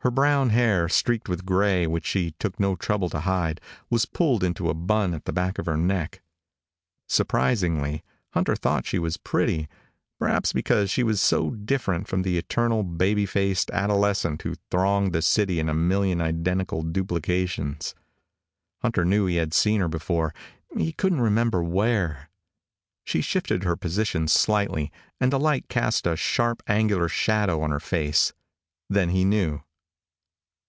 Her 0.00 0.10
brown 0.12 0.50
hair, 0.50 0.88
streaked 0.88 1.28
with 1.28 1.40
a 1.40 1.42
gray 1.42 1.84
which 1.84 2.06
she 2.06 2.30
took 2.38 2.60
no 2.60 2.76
trouble 2.76 3.08
to 3.10 3.18
hide, 3.18 3.60
was 3.90 4.06
pulled 4.06 4.44
into 4.44 4.70
a 4.70 4.74
bun 4.74 5.12
at 5.12 5.24
the 5.24 5.32
back 5.32 5.58
of 5.58 5.66
her 5.66 5.76
neck. 5.76 6.22
Surprisingly, 7.08 8.04
Hunter 8.30 8.54
thought 8.54 8.86
she 8.86 9.00
was 9.00 9.16
pretty, 9.16 9.68
perhaps 10.20 10.52
because 10.52 10.90
she 10.90 11.02
was 11.02 11.20
so 11.20 11.50
different 11.50 12.06
from 12.06 12.22
the 12.22 12.38
eternal, 12.38 12.84
baby 12.84 13.26
faced 13.26 13.68
adolescent 13.72 14.42
who 14.42 14.54
thronged 14.70 15.12
the 15.12 15.20
city 15.22 15.58
in 15.58 15.68
a 15.68 15.74
million 15.74 16.20
identical 16.20 16.84
duplications. 16.84 17.96
Hunter 18.82 19.04
knew 19.04 19.26
he 19.26 19.34
had 19.36 19.52
seen 19.52 19.80
her 19.80 19.88
before. 19.88 20.32
He 20.78 20.92
couldn't 20.92 21.20
remember 21.20 21.64
where. 21.64 22.30
She 23.02 23.20
shifted 23.22 23.64
her 23.64 23.74
position 23.74 24.28
slightly 24.28 24.92
and 25.18 25.32
the 25.32 25.40
light 25.40 25.68
cast 25.68 26.06
a 26.06 26.14
sharp, 26.14 26.62
angular 26.68 27.08
shadow 27.08 27.60
on 27.60 27.70
her 27.72 27.80
face. 27.80 28.32
Then 28.88 29.08
he 29.08 29.24
knew. 29.24 29.62